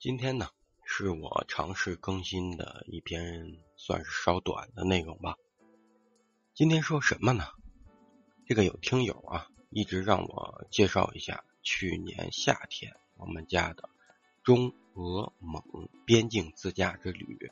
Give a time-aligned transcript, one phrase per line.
[0.00, 0.46] 今天呢，
[0.84, 5.34] 是我尝试更新的一篇算是稍短的内容吧。
[6.54, 7.48] 今天说什么呢？
[8.46, 13.90] 这个有听友啊，一直让我介绍一下去年夏天我们家的
[14.44, 15.64] 中俄蒙
[16.06, 17.50] 边境自驾之旅，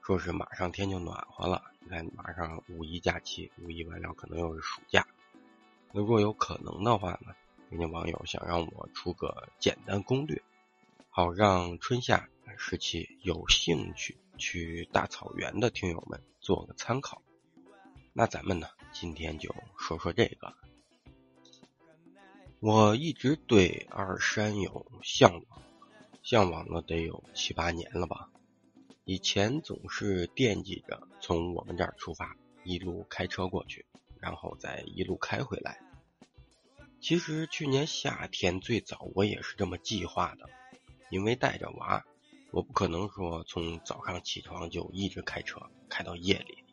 [0.00, 5.06] 说是马上天就暖和了，你看马上五一假期，五一完了可能又是暑假。
[5.92, 7.34] 那若有可能的话呢，
[7.68, 10.42] 人家网友想让我出个简单攻略。
[11.20, 17.20] 好让春夏时期有兴趣去大草原的听友们做个参考。
[18.14, 20.54] 那咱们呢，今天就说说这个。
[22.58, 25.62] 我一直对二山有向往，
[26.22, 28.30] 向往了得有七八年了吧。
[29.04, 32.34] 以前总是惦记着从我们这儿出发，
[32.64, 33.84] 一路开车过去，
[34.18, 35.82] 然后再一路开回来。
[36.98, 40.48] 其实去年夏天最早我也是这么计划的。
[41.10, 42.04] 因为带着娃，
[42.52, 46.64] 我不可能说从早上起床就一直开车开到夜里。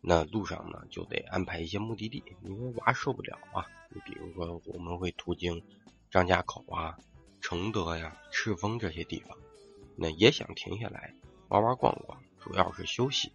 [0.00, 3.66] 那路上呢，就得安排一些目的地，因为娃受不了啊。
[3.90, 5.62] 你比如说，我们会途经
[6.10, 6.98] 张家口啊、
[7.40, 9.36] 承德呀、赤峰这些地方，
[9.96, 11.14] 那也想停下来
[11.48, 13.32] 玩玩逛逛，主要是休息。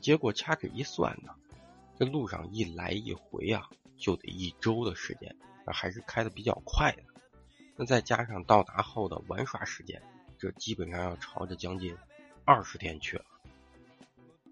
[0.00, 1.34] 结果掐指一算呢，
[1.98, 5.34] 这路上一来一回啊，就得一周的时间，
[5.66, 7.02] 还是开的比较快的。
[7.80, 10.02] 那再加上到达后的玩耍时间，
[10.38, 11.96] 这基本上要朝着将近
[12.44, 13.24] 二十天去了。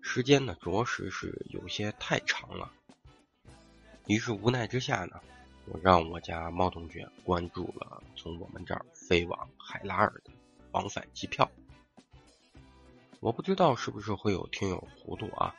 [0.00, 2.72] 时间呢，着实是有些太长了。
[4.06, 5.20] 于是无奈之下呢，
[5.66, 10.30] 我让我家猫同学关注了从我们这儿飞往海拉尔的
[10.70, 11.50] 往返机票。
[13.20, 15.54] 我不知道是不是会有听友糊涂啊？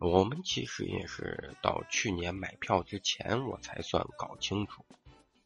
[0.00, 4.84] 我们其实也是到去年买票之前，我才算搞清楚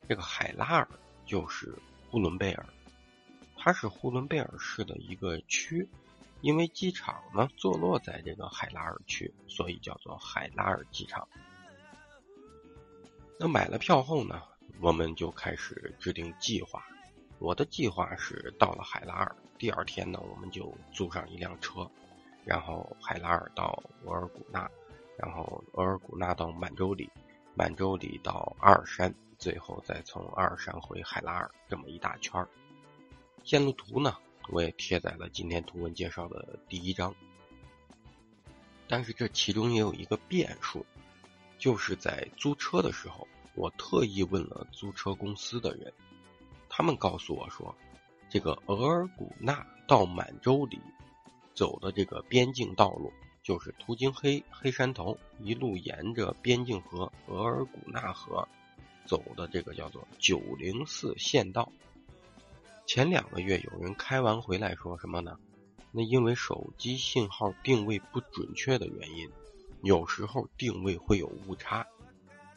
[0.09, 0.89] 这个海拉尔。
[1.31, 1.73] 就是
[2.11, 2.67] 呼伦贝尔，
[3.57, 5.89] 它是呼伦贝尔市的一个区，
[6.41, 11.29] 因为机场呢坐落在这个海拉尔区，所以叫做海拉尔机场。
[13.39, 14.43] 那买了票后呢，
[14.81, 16.85] 我们就开始制定计划。
[17.39, 21.89] 我的计划是到了海拉尔第二天呢，我们就租上一辆车，
[22.45, 24.69] 然后海拉尔到额尔古纳，
[25.17, 27.09] 然后额尔古纳到满洲里，
[27.55, 29.15] 满洲里到阿尔山。
[29.39, 32.47] 最后再从阿尔山回海拉尔这么一大圈儿，
[33.43, 34.15] 线路图呢，
[34.51, 37.15] 我也贴在了今天图文介绍的第一章。
[38.87, 40.85] 但是这其中也有一个变数，
[41.59, 45.91] 就是在租车的时候，我特意问了租车公司的人，
[46.69, 47.75] 他们告诉我说，
[48.29, 50.79] 这个额尔古纳到满洲里
[51.55, 53.11] 走的这个边境道路，
[53.43, 58.49] 就是途经黑黑山头，一路沿着边境河额尔古纳河。
[59.07, 61.73] 走的这个叫做九零四县道，
[62.87, 65.37] 前两个月有人开完回来说什么呢？
[65.91, 69.29] 那因为手机信号定位不准确的原因，
[69.83, 71.85] 有时候定位会有误差。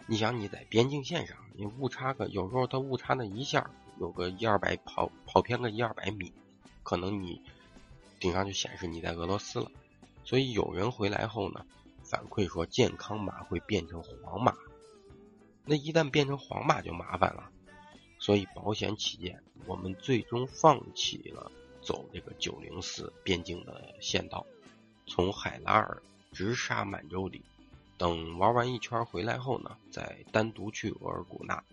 [0.06, 6.32] 你想你在边境线上，你误差个有时候它误差那一下有个一二百跑跑偏个一二百米，
[6.84, 7.42] 可能你
[8.20, 9.72] 顶上就显示你在俄罗斯了。
[10.26, 11.66] 所以有人回来后呢，
[12.04, 14.56] 反馈说健康码会变成黄码。
[15.66, 17.50] 那一旦变成黄码就麻烦了，
[18.20, 21.52] 所以保险起见，我们最终放弃了
[21.82, 24.46] 走这个九零四边境的县道，
[25.08, 26.02] 从海拉尔
[26.32, 27.42] 直杀满洲里，
[27.98, 31.64] 等玩完一圈回来后呢，再单独去额尔古纳。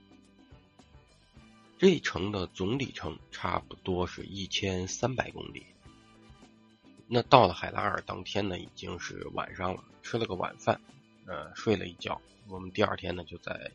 [1.79, 5.67] 这一程的总里程差不多是一千三百公里。
[7.13, 10.81] 那到了海拉尔当天呢，已经是晚上了，吃了个晚饭，
[11.27, 12.23] 呃，睡了一觉。
[12.49, 13.73] 我们第二天呢，就在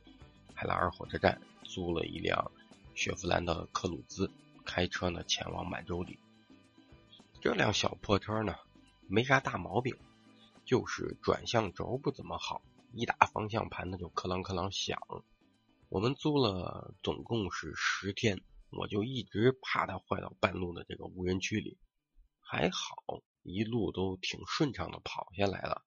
[0.53, 2.49] 海拉尔火车站租了一辆
[2.93, 4.31] 雪佛兰的克鲁兹，
[4.63, 6.17] 开车呢前往满洲里。
[7.41, 8.55] 这辆小破车呢，
[9.09, 9.97] 没啥大毛病，
[10.63, 12.61] 就是转向轴不怎么好，
[12.93, 14.97] 一打方向盘呢就克啷克啷响。
[15.89, 18.39] 我们租了总共是十天，
[18.69, 21.77] 我就一直怕它坏到半路的这个无人区里，
[22.47, 22.95] 还好
[23.41, 25.83] 一路都挺顺畅的跑下来了。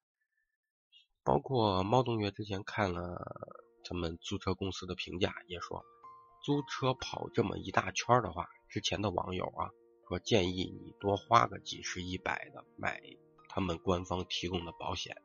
[1.23, 5.85] 包括猫同学之前看了他们租车公司的评价，也说
[6.45, 9.71] 租车跑这么一大圈的话，之前的网友啊
[10.09, 13.01] 说建议你多花个几十一百的买
[13.49, 15.17] 他们官方提供的保险，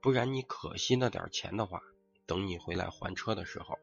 [0.00, 1.80] 不然你可惜那点钱的话，
[2.26, 3.78] 等你回来还车的时候，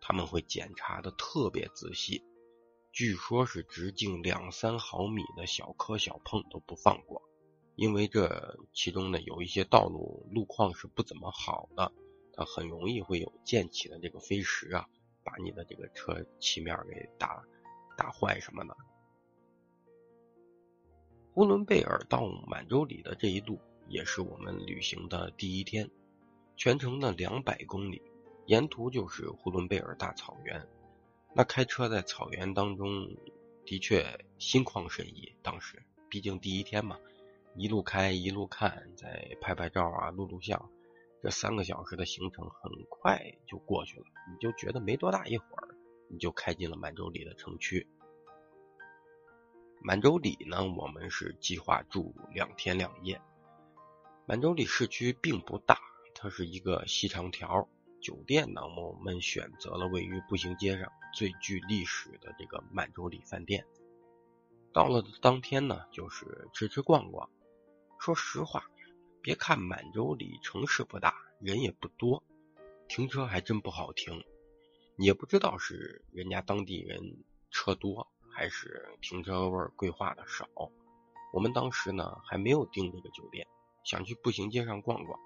[0.00, 2.24] 他们会检查的特别仔细，
[2.92, 7.22] 据说是直径两三毫米的小磕小碰都不放过。
[7.76, 11.90] 因为这其中呢有一些道路路况是不怎么好的，
[12.34, 14.86] 它很容易会有溅起的这个飞石啊，
[15.24, 17.42] 把你的这个车漆面给打
[17.96, 18.76] 打坏什么的。
[21.32, 23.58] 呼伦贝尔到满洲里的这一路
[23.88, 25.88] 也是我们旅行的第一天，
[26.56, 28.02] 全程的两百公里，
[28.44, 30.68] 沿途就是呼伦贝尔大草原。
[31.32, 33.08] 那开车在草原当中，
[33.64, 35.32] 的确心旷神怡。
[35.42, 36.98] 当时毕竟第一天嘛，
[37.54, 40.70] 一路开一路看，再拍拍照啊，录录像，
[41.22, 45.68] 这三个小时的行程很快就过去了，你就觉得没多大一会儿，
[46.08, 47.86] 你就开进了满洲里的城区。
[49.82, 53.20] 满洲里呢，我们是计划住两天两夜。
[54.26, 55.78] 满洲里市区并不大，
[56.14, 57.68] 它是一个细长条。
[58.00, 63.66] 酒店呢，我们选择了位于步行街上最具历史的这个满洲里饭店。
[64.72, 67.28] 到了当天呢，就是吃吃逛逛。
[67.98, 68.64] 说实话，
[69.20, 72.22] 别看满洲里城市不大，人也不多，
[72.88, 74.24] 停车还真不好停。
[74.96, 78.08] 也不知道是人家当地人车多。
[78.32, 80.46] 还是停车位规划的少。
[81.32, 83.46] 我们当时呢还没有订这个酒店，
[83.84, 85.20] 想去步行街上逛逛，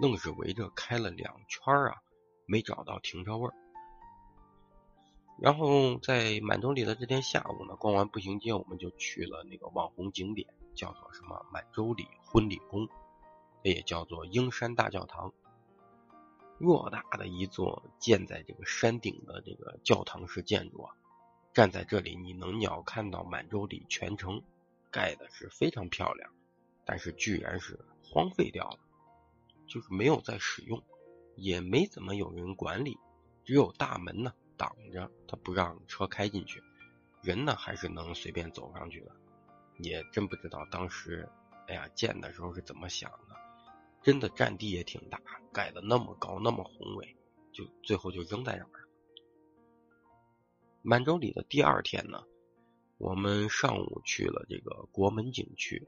[0.00, 2.02] 愣是围着开了两圈啊，
[2.46, 3.50] 没找到停车位。
[5.38, 12.88] 然后在满洲里的这天下午呢，逛完步行街，我们就去了那个网红景点，叫做什么满洲里婚礼宫，
[13.62, 15.32] 也叫做英山大教堂。
[16.58, 20.94] 偌大的一座建在这个山顶的这个教堂式建筑啊。
[21.52, 24.42] 站在这里，你能鸟看到满洲里全城，
[24.90, 26.30] 盖的是非常漂亮，
[26.86, 28.78] 但是居然是荒废掉了，
[29.66, 30.82] 就是没有在使用，
[31.36, 32.98] 也没怎么有人管理，
[33.44, 36.62] 只有大门呢挡着，他不让车开进去，
[37.22, 39.12] 人呢还是能随便走上去的，
[39.78, 41.28] 也真不知道当时，
[41.68, 43.36] 哎呀建的时候是怎么想的，
[44.02, 45.20] 真的占地也挺大，
[45.52, 47.16] 盖的那么高那么宏伟，
[47.52, 48.70] 就最后就扔在那儿。
[50.82, 52.22] 满洲里的第二天呢，
[52.96, 55.86] 我们上午去了这个国门景区。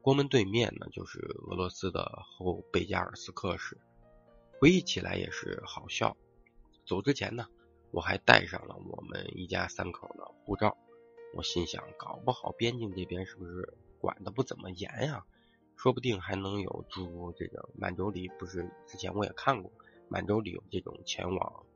[0.00, 1.18] 国门对面呢，就是
[1.48, 3.76] 俄罗斯的后贝加尔斯克市。
[4.58, 6.16] 回忆起来也是好笑。
[6.86, 7.46] 走之前呢，
[7.90, 10.76] 我还带上了我们一家三口的护照。
[11.34, 15.24] 我心想，搞不好边境这边是不是管的不怎么严呀？
[15.76, 19.70] 说不定还能有诸如这个满洲里，不是之前我也看过，
[20.08, 21.66] 满洲里有这种前往。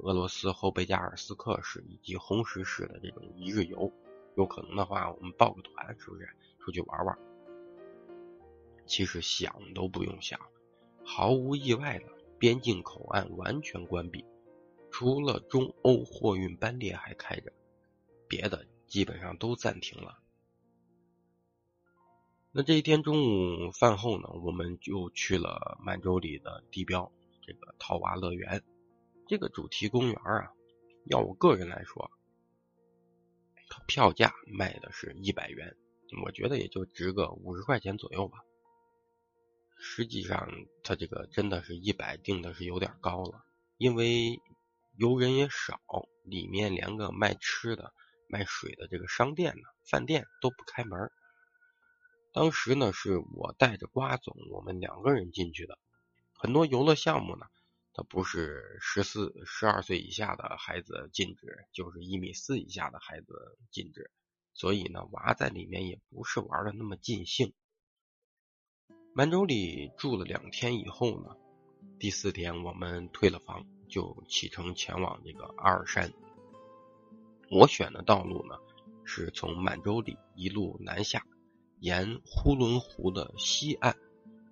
[0.00, 3.90] 俄罗斯后贝加尔斯克市以及红石市的这种一日游，
[4.36, 6.28] 有可能的话，我们报个团，是不是
[6.60, 7.18] 出去玩玩？
[8.86, 10.38] 其实想都不用想，
[11.04, 12.06] 毫无意外的，
[12.38, 14.24] 边境口岸完全关闭，
[14.90, 17.52] 除了中欧货运班列还开着，
[18.28, 20.18] 别的基本上都暂停了。
[22.50, 27.12] 那这一天中午饭后呢，我们就去了满洲里的地标
[27.42, 28.64] 这个套娃乐园。
[29.26, 30.52] 这个主题公园啊，
[31.04, 32.10] 要我个人来说，
[33.86, 35.76] 票价卖的是一百元，
[36.24, 38.38] 我觉得也就值个五十块钱左右吧。
[39.80, 40.48] 实际上，
[40.82, 43.44] 它这个真的是一百定的是有点高了，
[43.76, 44.40] 因为
[44.96, 45.80] 游人也少，
[46.24, 47.92] 里面连个卖吃的、
[48.28, 51.10] 卖水的这个商店呢、饭店都不开门。
[52.32, 55.78] 当时呢，是我带着瓜总，我们两个人进去的，
[56.34, 57.46] 很多游乐项目呢。
[57.94, 64.12] 它不是十四、十二岁以下的孩子禁止，就是一米四以下的孩子禁止。
[64.54, 67.54] 所以呢，娃在里面也不是玩的那么尽兴。
[69.14, 71.36] 满洲里住了两天以后呢，
[71.98, 76.12] 第四天我们退了房，就启程前往这个阿尔山。
[77.50, 78.54] 我选的道路呢，
[79.04, 81.26] 是从满洲里一路南下，
[81.80, 83.96] 沿呼伦湖的西岸，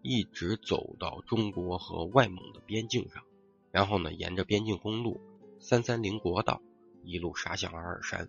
[0.03, 3.23] 一直走到中国和外蒙的边境上。
[3.71, 5.21] 然后呢，沿着边境公路
[5.61, 6.61] 三三零国道
[7.05, 8.29] 一路杀向阿尔山。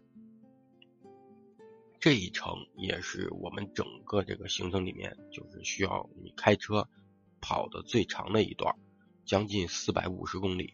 [2.00, 6.88] 这一程也是我们整个这个行程里面，就是需要你开车
[7.42, 8.76] 跑的最长的一段，
[9.26, 10.74] 将近四百五十公里。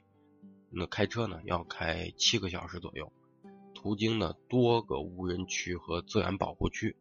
[0.69, 3.11] 那开车呢要开七个小时左右，
[3.73, 6.95] 途经呢多个无人区和自然保护区，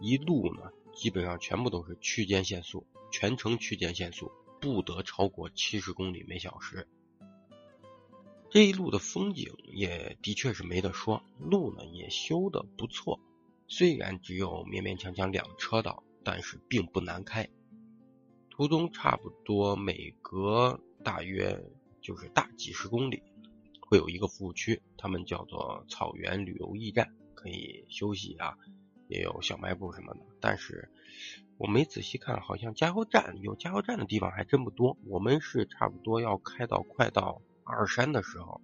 [0.00, 4.30] 一路呢基本上全部都是区间限速，全程区间限速。
[4.60, 6.86] 不得超过七十公里每小时。
[8.48, 13.18] 这一路的风景也的确是没得说，路呢也修的不错，
[13.74, 17.48] 虽然只有勉勉强强两车道，但是并不难开。
[18.50, 21.58] 途中差不多每隔大约
[22.02, 23.22] 就是大几十公里，
[23.80, 28.58] 会有一个服务区，他们叫做草原旅游驿站，可以休息啊，
[29.08, 30.90] 也有小卖部什么的，但是。
[31.56, 34.98] 我没仔细看，好像加油站有加油站的地方还真不多。
[35.06, 38.60] 我们是差不多要开到快到阿尔山的时候，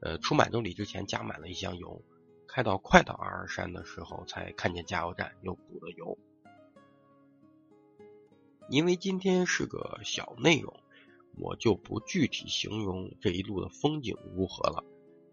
[0.00, 2.02] 呃，出满洲里之前加满了一箱油，
[2.56, 6.16] 开到快到阿尔山的时候才看见加油站又补的油。
[8.70, 10.74] 因为今天是个小内容，
[11.36, 14.82] 我就不具体形容这一路的风景如何了。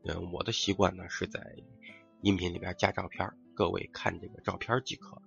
[0.03, 1.55] 嗯，我的习惯呢是在
[2.19, 5.21] 音频里边加照片，各位看这个照片即可。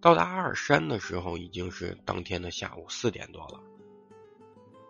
[0.00, 3.62] 到达阿尔山的时候，已经是当天的下午四点多了。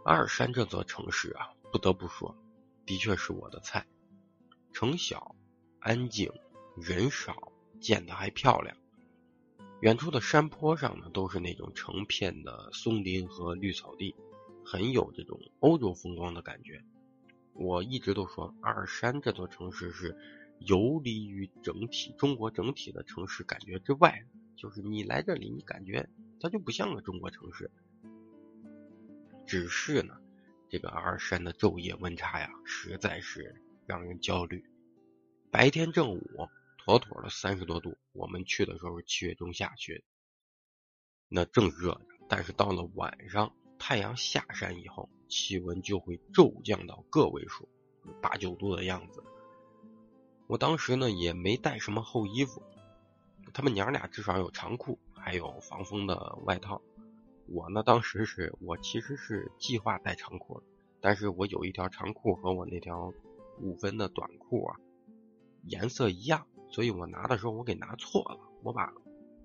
[0.07, 2.35] 阿尔山这座城市啊，不得不说，
[2.87, 3.87] 的确是我的菜。
[4.79, 5.35] 城小、
[5.81, 6.31] 安静、
[6.77, 8.77] 人少，建的还漂亮。
[9.81, 14.15] 远处的山坡上呢，都是那种成片的松林和绿草地，
[14.65, 16.81] 很有这种欧洲风光的感觉。
[17.55, 20.17] 我一直都说，阿尔山这座城市是
[20.61, 26.09] 游离于整体中国整体的城市感觉之外，就是你来这里，你感觉
[26.39, 27.69] 它就不像个中国城市。
[29.45, 30.15] 只是呢，
[30.69, 34.63] 这个阿尔山的昼夜温差呀，实在是让人焦虑。
[35.51, 36.23] 白天正午。
[36.85, 40.01] 妥妥的三十多度，我们去的时候是七月中下旬，
[41.29, 42.01] 那正热着。
[42.31, 47.69] 但是到了晚上，太阳下山以后，气温就会骤降到个位数，
[48.23, 49.23] 八九度的样子。
[50.47, 52.63] 我当时呢也没带什么厚衣服，
[53.53, 56.81] 他们娘俩至少有长裤，还有防风的外套。
[57.49, 60.67] 我呢当时是我其实是计划带长裤的，
[61.03, 63.13] 但是我有一条长裤和我那条
[63.61, 64.77] 五分的短裤啊
[65.63, 66.47] 颜色一样。
[66.71, 68.93] 所以我拿的时候我给拿错了，我把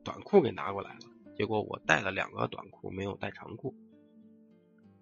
[0.03, 0.99] 短裤给拿过来了，
[1.37, 3.73] 结果我带了两个短裤，没有带长裤。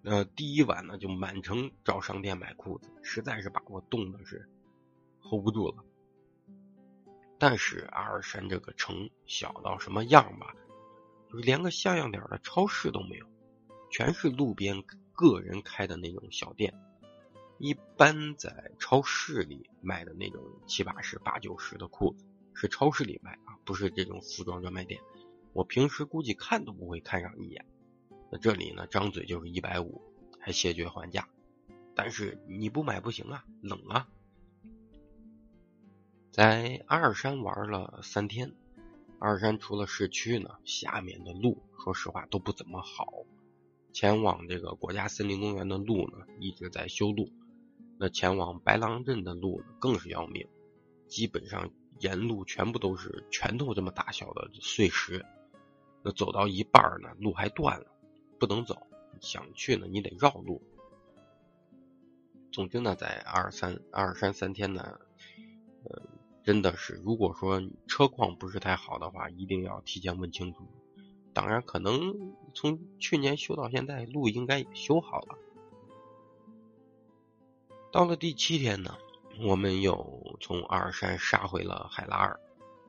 [0.04, 4.48] 呃，第一晚呢就满城找商店买裤子，实在是把我冻的是
[5.20, 5.84] hold 不住了。
[7.38, 10.54] 但是阿尔山这个城小到什么样吧，
[11.28, 13.26] 就是连个像样点的超市都没有，
[13.90, 16.72] 全是路边个人开的那种小店。
[17.62, 25.00] 一般在超市里卖的那种七八十、八九十的裤子，是超市里卖啊，不是这种服装专卖店。
[25.52, 27.64] 我平时估计看都不会看上一眼。
[28.32, 30.02] 那这里呢，张嘴就是一百五，
[30.40, 31.28] 还谢绝还价。
[31.94, 34.08] 但是你不买不行啊，冷啊。
[36.32, 38.56] 在阿尔山玩了三天，
[39.20, 43.24] 阿尔山除了市区呢，下面的路说实话都不怎么好。
[43.92, 47.30] 前往这个国家森林公园的路呢，一直在修路。
[48.02, 50.44] 那前往白狼镇的路更是要命，
[51.06, 55.24] 基本上沿路全部都是拳头这么大小的碎石。
[56.02, 57.86] 那走到一半呢，路还断了，
[58.40, 58.76] 不能走。
[59.20, 60.60] 想去呢，你得绕路。
[62.50, 64.98] 总之呢，在阿尔山阿尔山三天呢，
[65.84, 66.02] 呃，
[66.42, 70.66] 真的是，如果说车况不是太好的话，一定要提前问清楚。
[71.32, 75.38] 当然，可能从去年修到现在，路应该也修好了。
[77.92, 78.96] 到了第七天呢，
[79.46, 82.40] 我们又从阿尔山杀回了海拉尔。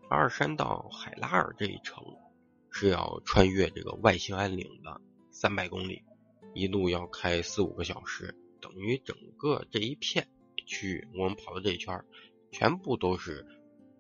[0.10, 2.02] 阿尔山到海拉尔这一程
[2.72, 6.04] 是要穿越这个外兴安岭的三百公里，
[6.54, 10.26] 一路要开四五个小时，等于整个这一片
[10.66, 12.02] 区域，我们跑的这一圈
[12.54, 13.46] 全部都是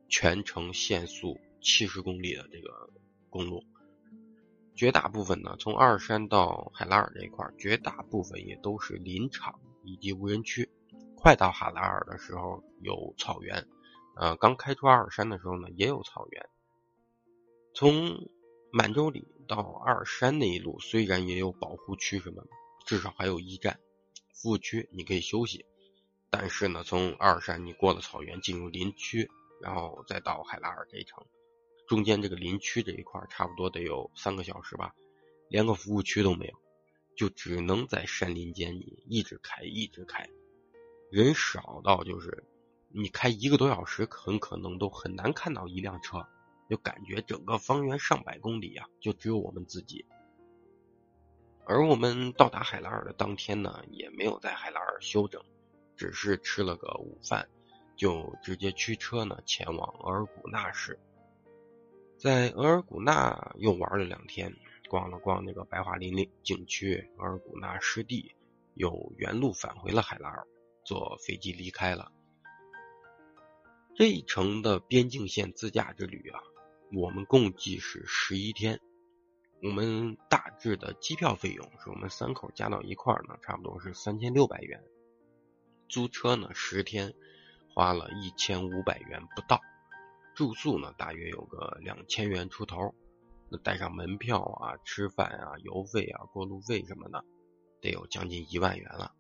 [0.07, 2.89] 全程限速七十公里的这个
[3.29, 3.65] 公路。
[4.73, 10.69] 绝大部分呢，从阿尔山到海拉尔这一块，绝大部分也都是林场以及无人区。
[11.23, 13.65] 快到哈拉尔的时候有草原，
[14.17, 16.49] 呃，刚开出阿尔山的时候呢也有草原。
[17.73, 18.29] 从
[18.73, 22.49] 满洲里到阿尔山那一路虽然也有保护区什么的，
[22.85, 23.79] 至少还有驿站、
[24.33, 25.65] 服务区，你可以休息。
[26.29, 31.25] 但是呢，从阿尔山你过了草原进入林区，然后再到海拉尔这一程，
[31.87, 34.93] 中间这个林区这一块差不多得有三个小时吧，
[35.47, 36.53] 连个服务区都没有，
[37.15, 40.29] 就只能在山林间你一直开一直开。
[41.13, 42.43] 人少到就是
[42.89, 46.25] 你开一个多小时，很可能都很难看到一辆车，
[46.67, 50.03] 就感觉整个方圆上百公里啊，就只有我们自己。
[51.65, 55.39] 而我们到达海拉尔的当天呢，也没有在海拉尔休整，
[55.95, 57.47] 只是吃了个午饭，
[57.95, 60.99] 就直接驱车呢前往额尔古纳市。
[62.17, 64.51] 在额尔古纳又玩了两天，
[64.89, 68.33] 逛了逛那个白桦林景区、额尔古纳湿地，
[68.73, 70.47] 又原路返回了海拉尔。
[70.83, 72.11] 坐飞机离开了
[73.95, 76.39] 这一程的边境线自驾之旅啊，
[76.93, 78.79] 我们共计是十一天。
[79.61, 84.83] 我们大致的机票费用是我们三口加到一块儿呢，差不多是三千六百元。
[85.87, 87.13] 租车呢，十天
[87.73, 89.61] 花了一千五百元不到。
[90.35, 92.93] 住宿呢，大约有个两千元出头。
[93.49, 97.23] 那带上门票啊、吃饭啊、油费啊、过路费什么的，
[97.79, 99.13] 得有将近一万元了。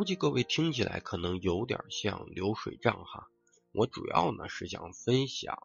[0.00, 3.28] 估计各位听起来可能有点像流水账哈，
[3.70, 5.58] 我主要呢是想分享，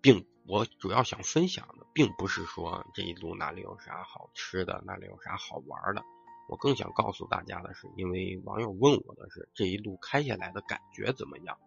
[0.00, 6.02] 并我主要想分享的，并不是说这一路哪里有啥好吃的，哪里有啥好玩的。
[6.48, 11.58] 我更想告诉大家的是，因为网友问我的是这一路开下来的感觉怎么样，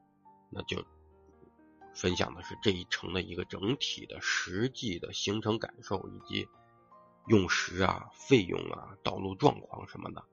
[0.50, 0.84] 那就
[1.94, 6.48] 分享的是这一程的一个整体的实际的行程感受，以及
[7.28, 10.26] 用时啊、费用啊、道路状况什么的。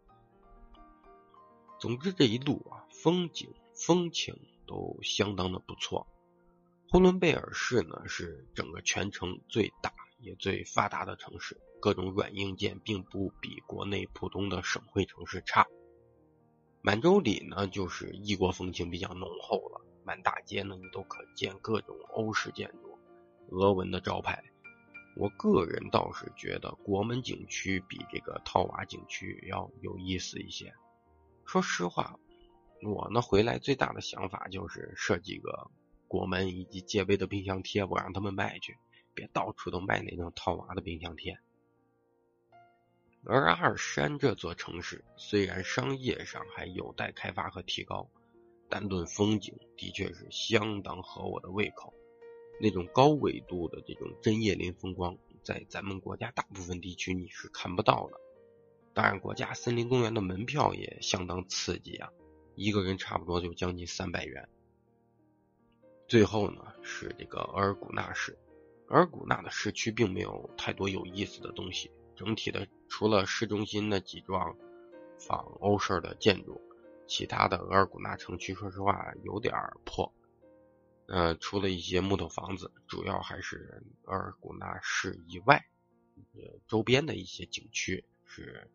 [1.84, 4.34] 总之这一路啊，风景风情
[4.66, 6.08] 都相当的不错。
[6.88, 15.66] 呼伦贝尔市呢是整个全城最大也最发达的城市，各种软硬件并不比国内普通的省会城市差。
[16.80, 22.98] 满洲里呢就是异国风情比较浓厚了，满大街呢你都可见各种欧式建筑、
[23.50, 24.42] 俄文的招牌。
[25.16, 30.72] 我个人倒是觉得国门景区比这个套娃景区要有意思一些。
[31.46, 32.18] 说实话，
[32.82, 35.70] 我呢回来最大的想法就是设计个。
[36.06, 38.76] 国门以及戒备的冰箱贴，我让他们卖去，
[39.14, 41.36] 别到处都卖那种套娃的冰箱贴。
[43.24, 48.08] 而阿尔山这座城市虽然商业上还有待开发和提高，
[48.68, 51.92] 但论风景的确是相当合我的胃口。
[52.60, 58.20] 那种高纬度的这种针叶林风光，在咱们国家大部分地区你是看不到的。
[58.94, 62.08] 当然，国家森林公园的门票也相当刺激啊，
[62.54, 64.48] 一个人差不多就将近三百元。
[66.06, 68.38] 最后呢是这个额尔古纳市，
[68.86, 74.56] 额尔古纳的市区并没有太多有意思的东西，整体的除了市中心那几幢
[75.18, 76.60] 仿欧式的建筑，
[77.08, 79.52] 其他的额尔古纳城区说实话有点
[79.84, 80.12] 破。
[81.06, 85.66] 呃，除了一些木头房子，主要还是额尔古纳市以外，
[86.34, 88.70] 呃周边的一些景区是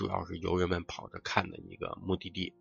[0.00, 2.54] 主要是游人们跑着看的一个目的地。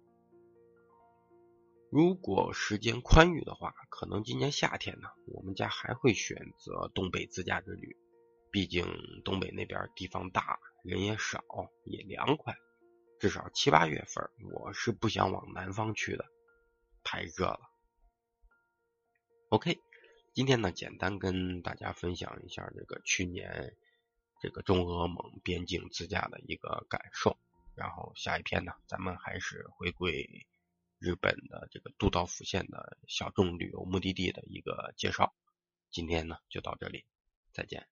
[1.89, 7.95] 如果时间宽裕的话，可能今年夏天呢，我们家还会选择东北自驾之旅。
[8.51, 8.85] 毕竟
[9.23, 11.41] 东北那边地方大，人也少，
[11.85, 12.57] 也凉快。
[13.21, 16.25] 至少七八月份，我是不想往南方去的，
[17.05, 17.61] 太热了。
[19.47, 19.79] OK，
[20.33, 23.77] 今天呢，简单跟大家分享一下这个去年
[24.39, 27.37] 这个中俄蒙边境自驾的一个感受。
[27.75, 30.47] 然后下一篇呢，咱们还是回归。
[31.01, 35.33] 日本的这个都道府县的小众旅游目的地的一个介绍，
[35.89, 37.05] 今天呢就到这里，
[37.53, 37.87] 再见。